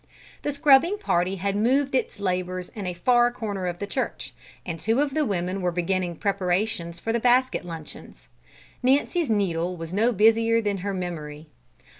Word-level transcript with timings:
The 0.41 0.51
scrubbing 0.51 0.97
party 0.97 1.35
had 1.35 1.55
moved 1.55 1.91
to 1.91 1.99
its 1.99 2.19
labours 2.19 2.69
in 2.69 2.87
a 2.87 2.95
far 2.95 3.31
corner 3.31 3.67
of 3.67 3.77
the 3.77 3.85
church, 3.85 4.33
and 4.65 4.79
two 4.79 4.99
of 4.99 5.13
the 5.13 5.23
women 5.23 5.61
were 5.61 5.71
beginning 5.71 6.15
preparations 6.15 6.99
for 6.99 7.13
the 7.13 7.19
basket 7.19 7.63
luncheons. 7.65 8.27
Nancy's 8.81 9.29
needle 9.29 9.77
was 9.77 9.93
no 9.93 10.11
busier 10.11 10.59
than 10.59 10.77
her 10.77 10.95
memory. 10.95 11.49